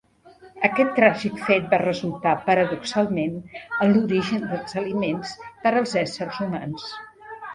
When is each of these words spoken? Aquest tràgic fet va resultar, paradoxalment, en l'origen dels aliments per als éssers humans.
Aquest 0.67 0.93
tràgic 0.99 1.35
fet 1.49 1.67
va 1.73 1.79
resultar, 1.81 2.31
paradoxalment, 2.47 3.37
en 3.87 3.93
l'origen 3.97 4.49
dels 4.53 4.75
aliments 4.83 5.35
per 5.67 5.75
als 5.81 5.93
éssers 6.05 6.41
humans. 6.47 6.89